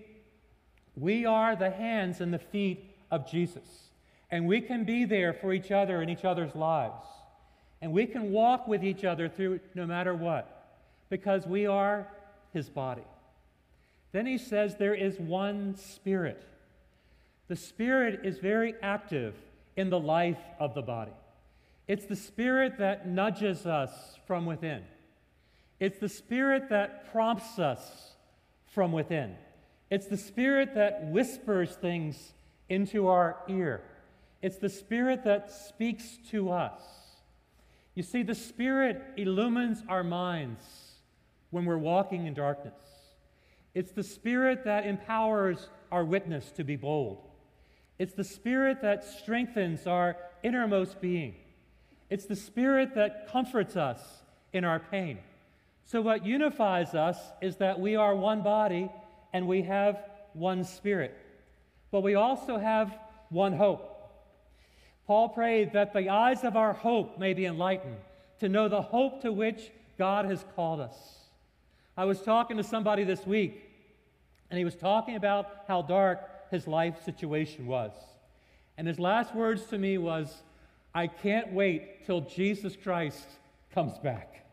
[0.96, 3.90] we are the hands and the feet of Jesus,
[4.30, 7.06] and we can be there for each other in each other's lives.
[7.80, 10.76] And we can walk with each other through no matter what,
[11.11, 12.08] because we are
[12.52, 13.04] his body.
[14.12, 16.42] Then he says there is one spirit.
[17.46, 19.34] The spirit is very active
[19.76, 21.12] in the life of the body.
[21.88, 23.90] It's the spirit that nudges us
[24.27, 24.83] from within.
[25.81, 28.12] It's the spirit that prompts us
[28.66, 29.35] from within.
[29.90, 32.35] It's the spirit that whispers things
[32.68, 33.83] into our ear.
[34.42, 36.83] It's the spirit that speaks to us.
[37.94, 40.62] You see, the spirit illumines our minds
[41.51, 42.74] when we're walking in darkness.
[43.74, 47.24] It's the spirit that empowers our witness to be bold.
[47.98, 51.35] It's the Spirit that strengthens our innermost being.
[52.11, 54.01] It's the Spirit that comforts us
[54.53, 55.18] in our pain.
[55.85, 58.90] So, what unifies us is that we are one body
[59.33, 61.16] and we have one Spirit.
[61.90, 62.94] But we also have
[63.31, 63.94] one hope.
[65.07, 67.97] Paul prayed that the eyes of our hope may be enlightened,
[68.40, 70.97] to know the hope to which God has called us.
[71.97, 73.64] I was talking to somebody this week,
[74.51, 77.92] and he was talking about how dark his life situation was.
[78.77, 80.42] And his last words to me was,
[80.98, 83.24] I can't wait till Jesus Christ
[83.72, 84.44] comes back.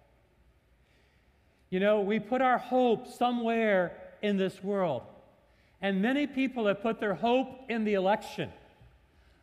[1.71, 5.01] You know, we put our hope somewhere in this world.
[5.81, 8.51] And many people have put their hope in the election.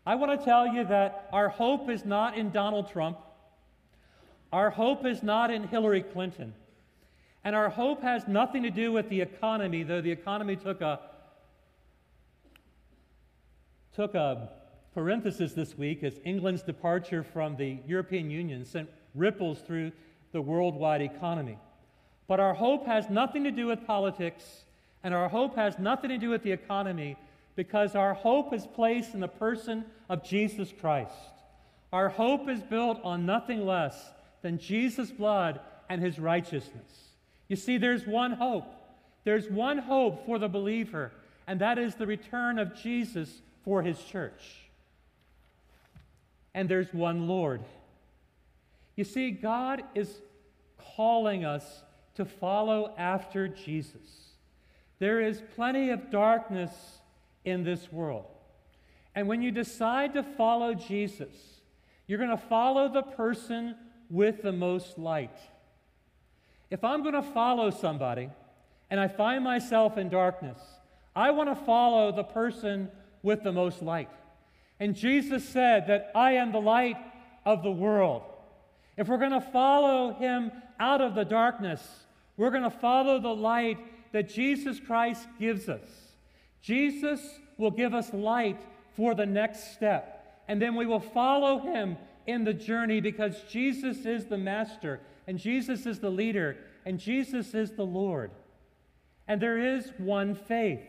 [0.07, 3.19] I want to tell you that our hope is not in Donald Trump.
[4.53, 6.55] Our hope is not in Hillary Clinton.
[7.43, 11.01] And our hope has nothing to do with the economy, though the economy took a
[13.93, 14.62] took a
[14.95, 19.93] parenthesis this week as England's departure from the European Union sent ripples through
[20.33, 21.59] the worldwide economy.
[22.27, 24.65] But our hope has nothing to do with politics,
[25.03, 27.17] and our hope has nothing to do with the economy
[27.57, 31.13] because our hope is placed in the person of Jesus Christ.
[31.93, 37.11] Our hope is built on nothing less than Jesus' blood and his righteousness.
[37.49, 38.65] You see, there's one hope.
[39.25, 41.13] There's one hope for the believer,
[41.47, 44.62] and that is the return of Jesus for his church.
[46.55, 47.63] And there's one Lord.
[48.97, 50.21] You see, God is
[50.97, 51.83] calling us
[52.15, 54.35] to follow after Jesus.
[54.99, 56.71] There is plenty of darkness
[57.45, 58.27] in this world.
[59.15, 61.35] And when you decide to follow Jesus,
[62.07, 63.75] you're going to follow the person
[64.11, 65.39] with the most light.
[66.71, 68.31] If I'm going to follow somebody
[68.91, 70.59] and I find myself in darkness,
[71.15, 72.91] I want to follow the person
[73.23, 74.11] with the most light.
[74.83, 76.97] And Jesus said that I am the light
[77.47, 78.23] of the world.
[78.97, 81.81] If we're going to follow him out of the darkness,
[82.37, 83.79] we're going to follow the light
[84.11, 85.89] that Jesus Christ gives us.
[86.61, 87.21] Jesus
[87.59, 88.61] will give us light
[88.97, 94.05] for the next step, and then we will follow him in the journey because Jesus
[94.05, 98.33] is the master, and Jesus is the leader, and Jesus is the Lord.
[99.29, 100.83] And there is one faith.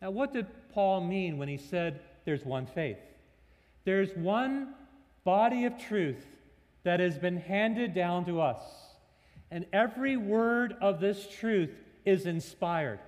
[0.00, 2.98] Now, what did Paul mean when he said there's one faith?
[3.84, 4.74] There's one
[5.24, 6.24] body of truth
[6.82, 8.60] that has been handed down to us.
[9.50, 11.70] And every word of this truth
[12.04, 13.00] is inspired.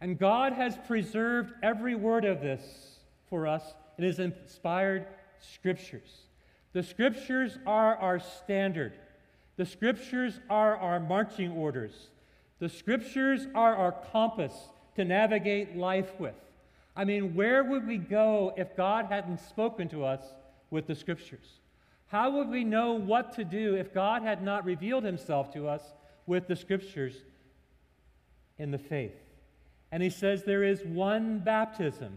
[0.00, 5.06] And God has preserved every word of this for us in His inspired
[5.40, 6.26] scriptures.
[6.72, 8.94] The scriptures are our standard,
[9.56, 12.10] the scriptures are our marching orders,
[12.58, 14.52] the scriptures are our compass
[14.96, 16.34] to navigate life with.
[16.96, 20.22] I mean, where would we go if God hadn't spoken to us
[20.70, 21.60] with the scriptures?
[22.06, 25.82] How would we know what to do if God had not revealed himself to us
[26.26, 27.14] with the scriptures
[28.58, 29.16] in the faith?
[29.90, 32.16] And he says there is one baptism.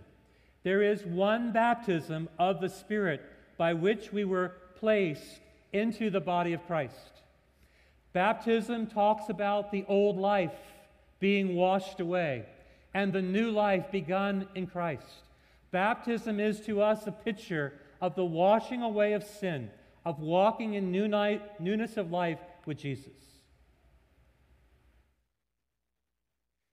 [0.64, 3.22] There is one baptism of the Spirit
[3.58, 5.40] by which we were placed
[5.74, 7.24] into the body of Christ.
[8.14, 10.56] Baptism talks about the old life
[11.20, 12.46] being washed away
[12.94, 15.24] and the new life begun in Christ.
[15.72, 19.70] Baptism is to us a picture of the washing away of sin
[20.08, 23.12] of walking in new night, newness of life with Jesus.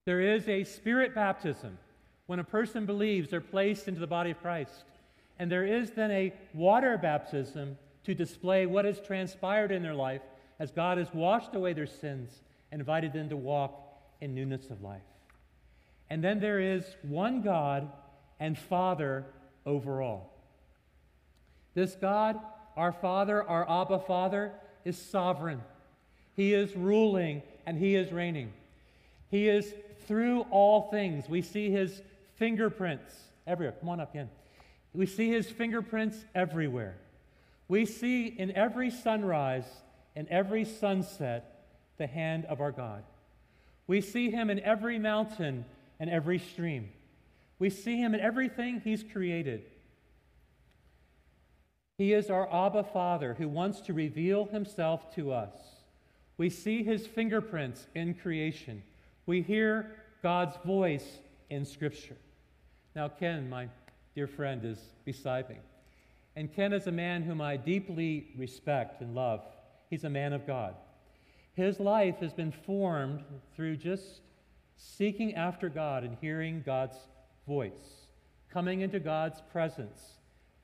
[0.05, 1.77] There is a spirit baptism.
[2.27, 4.85] When a person believes, they're placed into the body of Christ.
[5.37, 10.21] And there is then a water baptism to display what has transpired in their life
[10.57, 13.77] as God has washed away their sins and invited them to walk
[14.21, 15.01] in newness of life.
[16.09, 17.91] And then there is one God
[18.39, 19.25] and Father
[19.65, 20.31] over all.
[21.73, 22.39] This God
[22.77, 24.51] our Father, our Abba Father,
[24.83, 25.61] is sovereign.
[26.35, 28.51] He is ruling and He is reigning.
[29.31, 29.73] He is
[30.07, 31.29] through all things.
[31.29, 32.01] We see His
[32.35, 33.13] fingerprints
[33.47, 33.75] everywhere.
[33.79, 34.29] Come on up, Ken.
[34.93, 36.95] We see His fingerprints everywhere.
[37.67, 39.65] We see in every sunrise
[40.15, 41.65] and every sunset
[41.97, 43.03] the hand of our God.
[43.87, 45.65] We see Him in every mountain
[45.99, 46.89] and every stream.
[47.59, 49.63] We see Him in everything He's created.
[51.97, 55.55] He is our Abba Father who wants to reveal himself to us.
[56.37, 58.83] We see his fingerprints in creation.
[59.25, 62.17] We hear God's voice in Scripture.
[62.95, 63.69] Now, Ken, my
[64.13, 65.57] dear friend, is beside me.
[66.35, 69.41] And Ken is a man whom I deeply respect and love.
[69.89, 70.75] He's a man of God.
[71.53, 73.23] His life has been formed
[73.55, 74.19] through just
[74.75, 76.97] seeking after God and hearing God's
[77.47, 78.07] voice,
[78.49, 80.15] coming into God's presence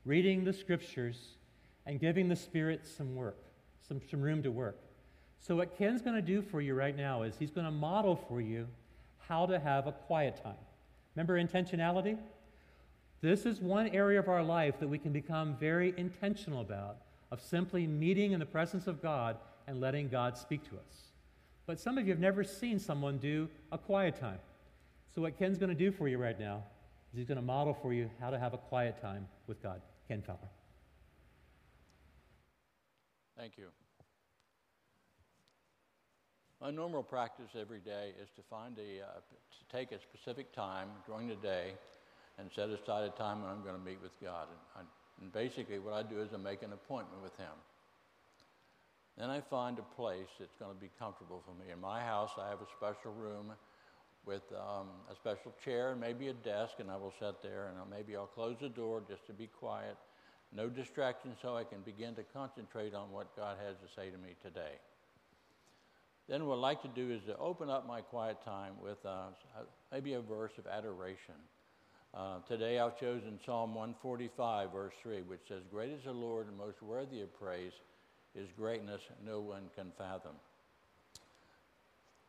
[0.04, 1.36] reading the scriptures,
[1.86, 3.38] and giving the Spirit some work,
[3.86, 4.78] some, some room to work.
[5.40, 8.16] So, what Ken's going to do for you right now is he's going to model
[8.28, 8.68] for you
[9.18, 10.54] how to have a quiet time.
[11.14, 12.18] Remember intentionality?
[13.20, 16.98] This is one area of our life that we can become very intentional about,
[17.30, 21.11] of simply meeting in the presence of God and letting God speak to us.
[21.66, 24.38] But some of you have never seen someone do a quiet time.
[25.14, 26.64] So, what Ken's going to do for you right now
[27.12, 29.80] is he's going to model for you how to have a quiet time with God.
[30.08, 30.38] Ken Fowler.
[33.36, 33.66] Thank you.
[36.60, 40.88] My normal practice every day is to find a, uh, to take a specific time
[41.06, 41.72] during the day
[42.38, 44.46] and set aside a time when I'm going to meet with God.
[44.48, 47.52] And, I, and basically, what I do is I make an appointment with Him.
[49.18, 51.70] Then I find a place that's going to be comfortable for me.
[51.72, 53.52] In my house, I have a special room
[54.24, 57.78] with um, a special chair and maybe a desk, and I will sit there and
[57.78, 59.96] I'll, maybe I'll close the door just to be quiet.
[60.54, 64.18] No distractions so I can begin to concentrate on what God has to say to
[64.18, 64.78] me today.
[66.28, 69.26] Then what I'd like to do is to open up my quiet time with uh,
[69.90, 71.34] maybe a verse of adoration.
[72.14, 76.56] Uh, today I've chosen Psalm 145, verse 3, which says, Great is the Lord and
[76.56, 77.72] most worthy of praise.
[78.34, 80.32] His greatness no one can fathom.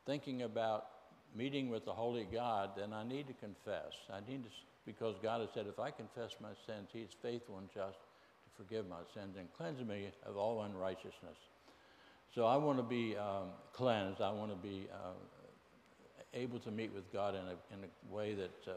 [0.05, 0.87] Thinking about
[1.35, 3.93] meeting with the Holy God, then I need to confess.
[4.11, 4.49] I need to,
[4.85, 8.63] because God has said, if I confess my sins, He is faithful and just to
[8.63, 11.37] forgive my sins and cleanse me of all unrighteousness.
[12.35, 14.21] So I want to be um, cleansed.
[14.21, 15.13] I want to be uh,
[16.33, 18.73] able to meet with God in a, in a way that's uh,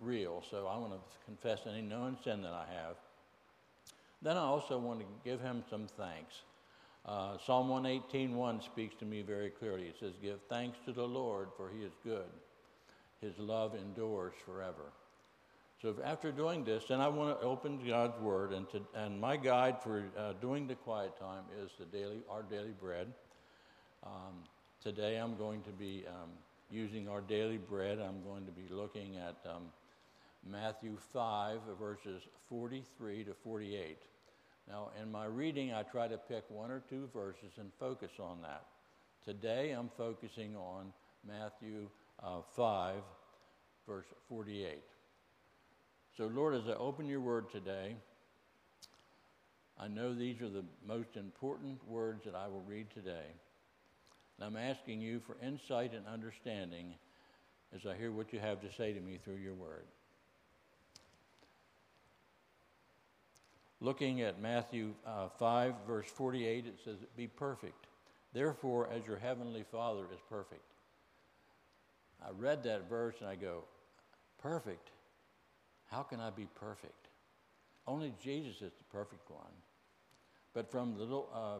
[0.00, 0.44] real.
[0.50, 2.96] So I want to confess any known sin that I have.
[4.26, 6.34] Then I also want to give him some thanks.
[7.04, 9.84] Uh, Psalm 118.1 speaks to me very clearly.
[9.84, 12.26] It says, Give thanks to the Lord, for he is good.
[13.20, 14.90] His love endures forever.
[15.80, 19.36] So after doing this, then I want to open God's Word, and, to, and my
[19.36, 23.06] guide for uh, doing the quiet time is the daily, our daily bread.
[24.02, 24.42] Um,
[24.82, 26.30] today I'm going to be um,
[26.68, 28.00] using our daily bread.
[28.00, 29.62] I'm going to be looking at um,
[30.50, 33.98] Matthew 5, verses 43 to 48.
[34.68, 38.42] Now, in my reading, I try to pick one or two verses and focus on
[38.42, 38.64] that.
[39.24, 40.92] Today, I'm focusing on
[41.26, 41.88] Matthew
[42.22, 42.96] uh, 5,
[43.86, 44.82] verse 48.
[46.16, 47.96] So, Lord, as I open your word today,
[49.78, 53.26] I know these are the most important words that I will read today.
[54.38, 56.94] And I'm asking you for insight and understanding
[57.74, 59.84] as I hear what you have to say to me through your word.
[63.80, 67.86] Looking at Matthew uh, 5, verse 48, it says, Be perfect.
[68.32, 70.72] Therefore, as your heavenly Father is perfect.
[72.24, 73.64] I read that verse and I go,
[74.40, 74.90] Perfect?
[75.90, 77.08] How can I be perfect?
[77.86, 79.52] Only Jesus is the perfect one.
[80.54, 81.58] But from the little uh,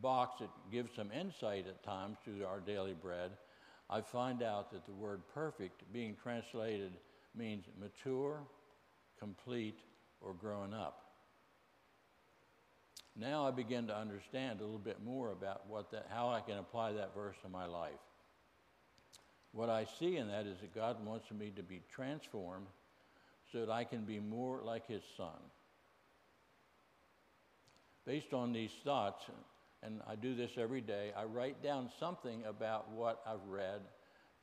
[0.00, 3.32] box that gives some insight at times to our daily bread,
[3.90, 6.92] I find out that the word perfect being translated
[7.34, 8.40] means mature,
[9.18, 9.80] complete,
[10.20, 11.07] or grown up.
[13.20, 16.58] Now I begin to understand a little bit more about what that, how I can
[16.58, 17.90] apply that verse to my life.
[19.52, 22.66] What I see in that is that God wants me to be transformed
[23.50, 25.40] so that I can be more like His Son.
[28.06, 29.24] Based on these thoughts,
[29.82, 33.80] and I do this every day, I write down something about what I've read,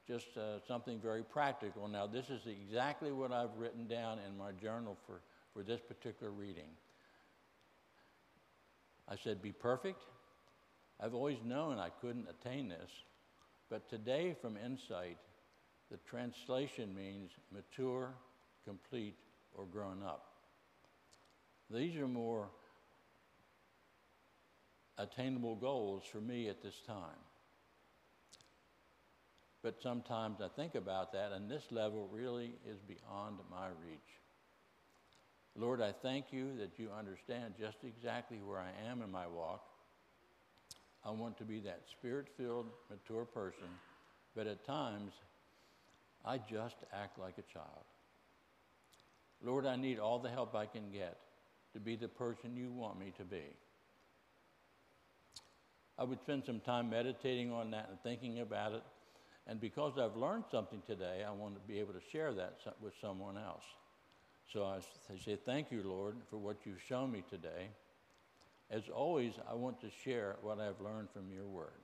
[0.06, 1.88] just uh, something very practical.
[1.88, 5.22] Now, this is exactly what I've written down in my journal for,
[5.54, 6.70] for this particular reading.
[9.08, 10.02] I said, Be perfect.
[11.00, 12.89] I've always known I couldn't attain this,
[13.70, 15.18] but today, from insight,
[15.91, 18.13] the translation means mature,
[18.65, 19.18] complete,
[19.54, 20.26] or grown up.
[21.70, 22.48] These are more
[24.98, 27.20] attainable goals for me at this time.
[29.62, 34.25] But sometimes I think about that, and this level really is beyond my reach.
[35.58, 39.63] Lord, I thank you that you understand just exactly where I am in my walk.
[41.06, 43.70] I want to be that spirit filled, mature person,
[44.36, 45.13] but at times
[46.26, 47.86] I just act like a child.
[49.44, 51.18] Lord, I need all the help I can get
[51.74, 53.44] to be the person you want me to be.
[55.98, 58.84] I would spend some time meditating on that and thinking about it.
[59.48, 62.94] And because I've learned something today, I want to be able to share that with
[63.00, 63.63] someone else.
[64.52, 64.79] So I
[65.23, 67.69] say, Thank you, Lord, for what you've shown me today.
[68.71, 71.81] As always, I want to share what I've learned from your word.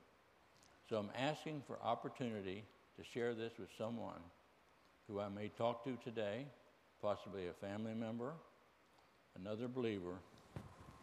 [0.89, 2.63] So I'm asking for opportunity
[2.97, 4.19] to share this with someone
[5.07, 6.45] who I may talk to today,
[7.01, 8.33] possibly a family member,
[9.39, 10.15] another believer,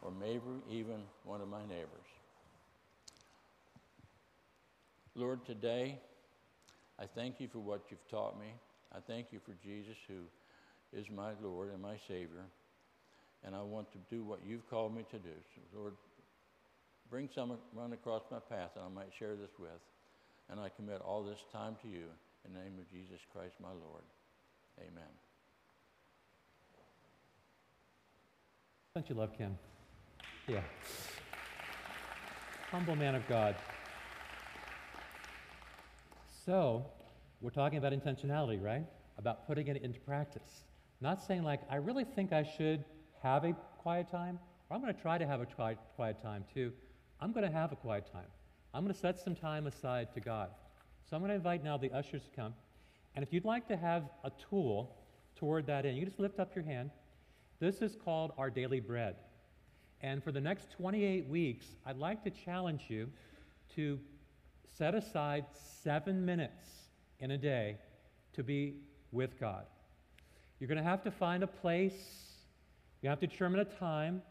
[0.03, 0.41] or maybe
[0.71, 1.89] even one of my neighbors.
[5.15, 5.99] Lord, today
[6.99, 8.53] I thank you for what you've taught me.
[8.93, 10.23] I thank you for Jesus who
[10.93, 12.45] is my Lord and my Savior.
[13.45, 15.31] and I want to do what you've called me to do.
[15.55, 15.95] So, Lord,
[17.11, 19.71] bring someone across my path that I might share this with.
[20.51, 22.05] And I commit all this time to you
[22.45, 24.03] in the name of Jesus Christ, my Lord.
[24.81, 25.13] Amen.
[28.95, 29.57] Don't you love Ken?
[30.49, 30.63] Yeah.
[32.71, 33.55] Humble man of God.
[36.45, 36.87] So,
[37.41, 38.85] we're talking about intentionality, right?
[39.19, 40.65] About putting it into practice.
[41.01, 42.85] Not saying, like, I really think I should
[43.23, 44.39] have a quiet time,
[44.69, 46.73] or I'm going to try to have a quiet, quiet time too.
[47.21, 48.27] I'm going to have a quiet time.
[48.75, 50.51] I'm going to set some time aside to God.
[51.09, 52.55] So I'm going to invite now the ushers to come.
[53.15, 54.97] And if you'd like to have a tool
[55.37, 56.91] toward that end, you just lift up your hand.
[57.61, 59.17] This is called our daily bread.
[60.01, 63.09] And for the next 28 weeks, I'd like to challenge you
[63.75, 63.99] to
[64.77, 65.47] set aside
[65.83, 66.67] seven minutes
[67.19, 67.79] in a day
[68.35, 68.75] to be
[69.11, 69.65] with God.
[70.59, 72.29] You're going to have to find a place
[73.01, 74.23] you have to determine a time.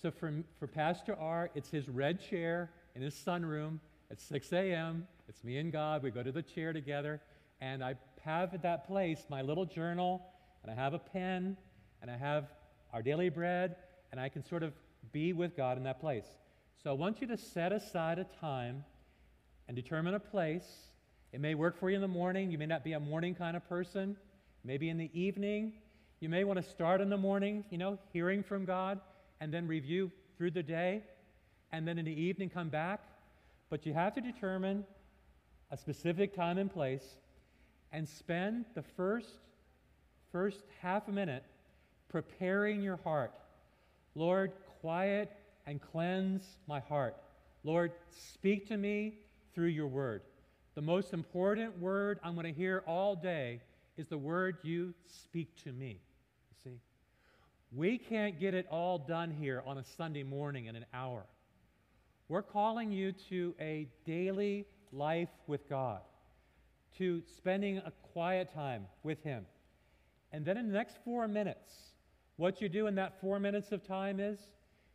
[0.00, 3.78] So for, for Pastor R, it's his red chair in his sunroom
[4.10, 5.06] at 6 a.m.
[5.28, 6.02] It's me and God.
[6.02, 7.20] We go to the chair together.
[7.60, 7.94] And I
[8.24, 10.22] have at that place my little journal,
[10.62, 11.56] and I have a pen,
[12.02, 12.44] and I have
[12.92, 13.76] our daily bread,
[14.12, 14.74] and I can sort of
[15.10, 16.26] be with God in that place.
[16.82, 18.84] So I want you to set aside a time
[19.66, 20.68] and determine a place.
[21.32, 22.50] It may work for you in the morning.
[22.50, 24.16] You may not be a morning kind of person.
[24.68, 25.72] Maybe in the evening.
[26.20, 29.00] You may want to start in the morning, you know, hearing from God,
[29.40, 31.04] and then review through the day,
[31.72, 33.00] and then in the evening come back.
[33.70, 34.84] But you have to determine
[35.70, 37.16] a specific time and place
[37.92, 39.38] and spend the first
[40.32, 41.44] first half a minute
[42.10, 43.32] preparing your heart.
[44.14, 44.52] Lord,
[44.82, 45.32] quiet
[45.66, 47.16] and cleanse my heart.
[47.64, 49.14] Lord, speak to me
[49.54, 50.20] through your word.
[50.74, 53.62] The most important word I'm going to hear all day
[53.98, 56.00] is the word you speak to me.
[56.50, 56.78] You see?
[57.72, 61.26] We can't get it all done here on a Sunday morning in an hour.
[62.28, 66.00] We're calling you to a daily life with God,
[66.98, 69.44] to spending a quiet time with Him.
[70.32, 71.72] And then in the next four minutes,
[72.36, 74.38] what you do in that four minutes of time is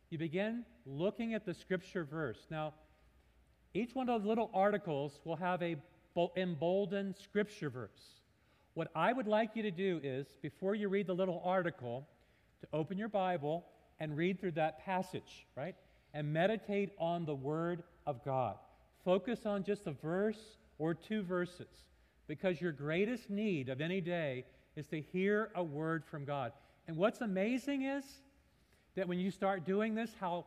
[0.08, 2.46] you begin looking at the scripture verse.
[2.50, 2.72] Now,
[3.74, 5.76] each one of those little articles will have a
[6.36, 8.23] emboldened scripture verse.
[8.74, 12.06] What I would like you to do is, before you read the little article,
[12.60, 13.64] to open your Bible
[14.00, 15.76] and read through that passage, right?
[16.12, 18.56] And meditate on the Word of God.
[19.04, 21.68] Focus on just a verse or two verses
[22.26, 24.44] because your greatest need of any day
[24.76, 26.52] is to hear a word from God.
[26.88, 28.04] And what's amazing is
[28.96, 30.46] that when you start doing this, how,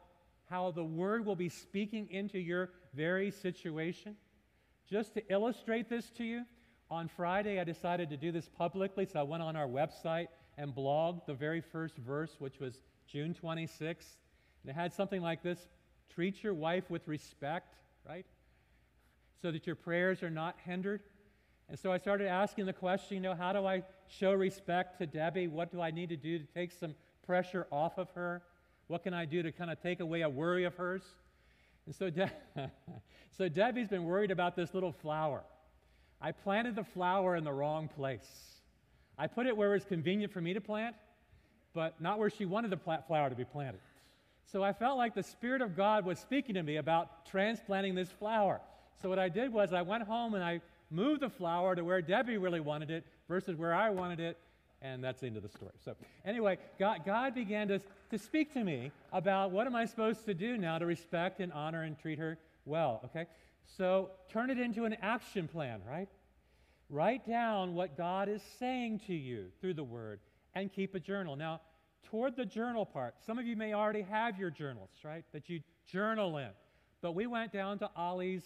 [0.50, 4.16] how the Word will be speaking into your very situation.
[4.90, 6.46] Just to illustrate this to you,
[6.90, 10.28] on Friday I decided to do this publicly, so I went on our website
[10.58, 14.16] and blogged the very first verse, which was June 26th.
[14.64, 15.68] And it had something like this
[16.14, 17.76] treat your wife with respect,
[18.08, 18.26] right?
[19.42, 21.02] So that your prayers are not hindered.
[21.70, 25.06] And so I started asking the question, you know, how do I show respect to
[25.06, 25.48] Debbie?
[25.48, 28.42] What do I need to do to take some pressure off of her?
[28.88, 31.04] What can I do to kind of take away a worry of hers?
[31.86, 32.32] And so, De-
[33.38, 35.44] so Debbie's been worried about this little flower.
[36.22, 38.28] I planted the flower in the wrong place.
[39.18, 40.95] I put it where it was convenient for me to plant,
[41.74, 43.80] but not where she wanted the flower to be planted.
[44.51, 48.09] So I felt like the Spirit of God was speaking to me about transplanting this
[48.09, 48.61] flower.
[49.01, 52.01] So what I did was I went home and I moved the flower to where
[52.01, 54.38] Debbie really wanted it versus where I wanted it,
[54.82, 55.74] and that's the end of the story.
[55.84, 55.95] So
[56.26, 60.34] anyway, God, God began to, to speak to me about what am I supposed to
[60.34, 63.28] do now to respect and honor and treat her well, okay?
[63.76, 66.09] So turn it into an action plan, right?
[66.89, 70.20] Write down what God is saying to you through the Word
[70.55, 71.36] and keep a journal.
[71.36, 71.61] Now,
[72.03, 75.59] toward the journal part, some of you may already have your journals, right, that you
[75.86, 76.49] journal in.
[77.01, 78.43] But we went down to Ollie's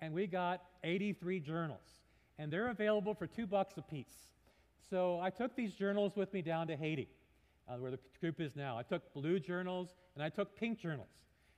[0.00, 1.86] and we got 83 journals,
[2.38, 4.26] and they're available for two bucks a piece.
[4.90, 7.08] So I took these journals with me down to Haiti,
[7.68, 8.78] uh, where the group is now.
[8.78, 11.08] I took blue journals and I took pink journals.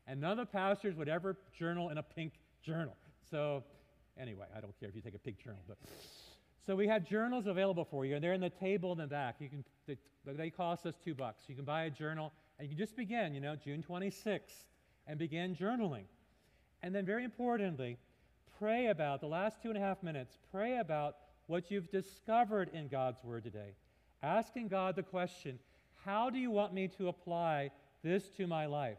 [0.07, 2.33] And none of the pastors would ever journal in a pink
[2.63, 2.97] journal.
[3.31, 3.65] So
[4.21, 5.61] Anyway, I don't care if you take a pink journal.
[5.69, 5.79] But.
[6.67, 9.37] So we have journals available for you, and they're in the table in the back.
[9.39, 9.97] You can, they,
[10.27, 11.45] they cost us two bucks.
[11.47, 14.67] You can buy a journal, and you can just begin, you know, June 26th,
[15.07, 16.05] and begin journaling.
[16.83, 17.97] And then, very importantly,
[18.59, 22.89] pray about the last two and a half minutes, pray about what you've discovered in
[22.89, 23.75] God's Word today.
[24.23, 25.59] Asking God the question,
[26.05, 27.71] How do you want me to apply
[28.03, 28.99] this to my life?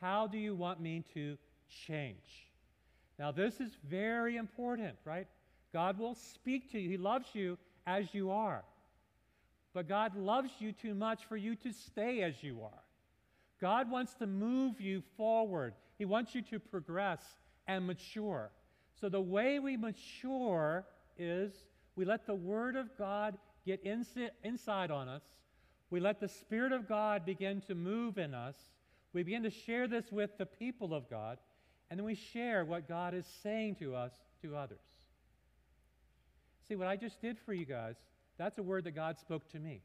[0.00, 1.38] How do you want me to
[1.86, 2.45] change?
[3.18, 5.26] Now, this is very important, right?
[5.72, 6.90] God will speak to you.
[6.90, 8.64] He loves you as you are.
[9.72, 12.82] But God loves you too much for you to stay as you are.
[13.60, 17.20] God wants to move you forward, He wants you to progress
[17.66, 18.50] and mature.
[19.00, 20.86] So, the way we mature
[21.18, 21.52] is
[21.94, 23.36] we let the Word of God
[23.66, 25.22] get inside on us.
[25.90, 28.56] We let the Spirit of God begin to move in us.
[29.12, 31.38] We begin to share this with the people of God.
[31.90, 34.12] And then we share what God is saying to us
[34.42, 34.78] to others.
[36.68, 37.94] See, what I just did for you guys,
[38.38, 39.82] that's a word that God spoke to me.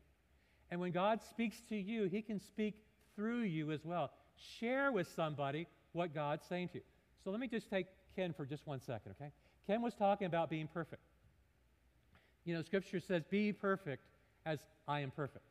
[0.72, 2.76] And when God speaks to you, He can speak
[3.16, 4.12] through you as well.
[4.60, 6.84] Share with somebody what God's saying to you.
[7.24, 9.32] So let me just take Ken for just one second, okay?
[9.68, 11.02] Ken was talking about being perfect.
[12.46, 14.04] You know, Scripture says, Be perfect
[14.46, 15.46] as I am perfect.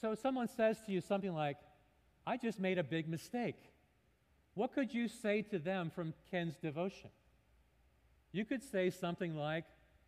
[0.00, 1.56] So someone says to you something like,
[2.26, 3.56] I just made a big mistake.
[4.58, 7.10] What could you say to them from Ken's devotion?
[8.32, 9.62] You could say something like,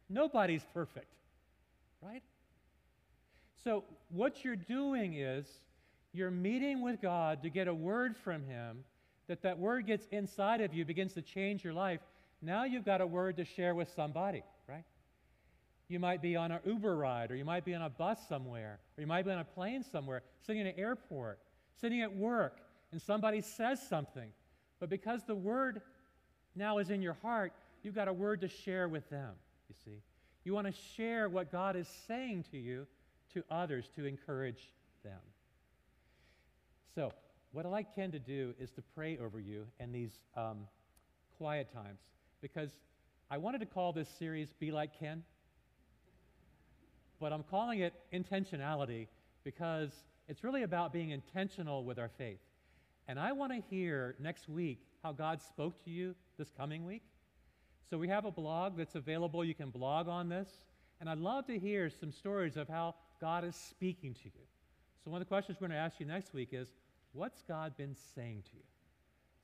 [0.09, 1.07] Nobody's perfect,
[2.03, 2.25] right?
[3.63, 5.47] So, what you're doing is
[6.13, 8.83] you're meeting with God to get a word from Him,
[9.29, 12.01] that that word gets inside of you, begins to change your life.
[12.43, 14.83] Now you've got a word to share with somebody, right?
[15.87, 18.81] You might be on an Uber ride, or you might be on a bus somewhere,
[18.99, 21.39] or you might be on a plane somewhere, sitting in an airport,
[21.81, 22.57] sitting at work,
[22.91, 24.33] and somebody says something.
[24.81, 25.83] But because the word
[26.57, 27.53] now is in your heart,
[27.83, 29.35] you've got a word to share with them,
[29.69, 30.03] you see.
[30.43, 32.87] You want to share what God is saying to you
[33.35, 34.73] to others to encourage
[35.05, 35.21] them.
[36.95, 37.13] So,
[37.53, 40.67] what I'd like Ken to do is to pray over you in these um,
[41.37, 42.01] quiet times
[42.41, 42.71] because
[43.31, 45.23] I wanted to call this series Be Like Ken,
[47.21, 49.09] but I'm calling it intentionality
[49.45, 49.91] because
[50.29, 52.39] it's really about being intentional with our faith.
[53.09, 57.03] And I want to hear next week how God spoke to you this coming week.
[57.89, 59.45] So we have a blog that's available.
[59.45, 60.49] You can blog on this.
[61.01, 64.47] And I'd love to hear some stories of how God is speaking to you.
[65.05, 66.69] So one of the questions we're going to ask you next week is,
[67.13, 68.63] what's God been saying to you?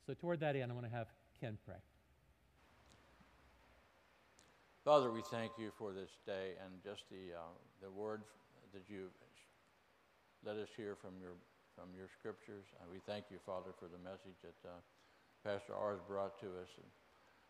[0.05, 1.07] So toward that end, I want to have
[1.41, 1.75] Ken pray.
[4.85, 7.41] Father, we thank you for this day and just the, uh,
[7.81, 8.21] the word
[8.73, 9.07] that you
[10.45, 11.31] let us hear from your
[11.77, 12.65] from your scriptures.
[12.81, 14.81] And we thank you, Father, for the message that uh,
[15.45, 16.73] Pastor Ars brought to us.
[16.81, 16.89] And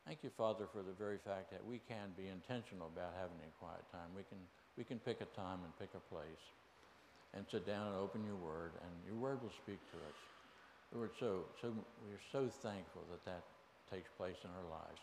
[0.04, 3.52] thank you, Father, for the very fact that we can be intentional about having a
[3.56, 4.12] quiet time.
[4.12, 4.44] We can,
[4.76, 6.44] we can pick a time and pick a place
[7.32, 10.20] and sit down and open your word, and your word will speak to us.
[10.92, 11.72] Lord, so, so
[12.08, 13.44] we're so thankful that that
[13.92, 15.00] takes place in our lives.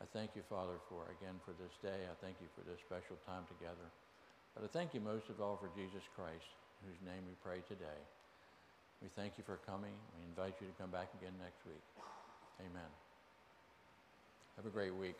[0.00, 2.04] I thank you, Father, for again for this day.
[2.04, 3.88] I thank you for this special time together.
[4.52, 6.48] But I thank you most of all for Jesus Christ,
[6.84, 8.00] whose name we pray today.
[9.02, 9.92] We thank you for coming.
[10.16, 11.84] We invite you to come back again next week.
[12.60, 12.90] Amen.
[14.56, 15.16] Have a great week.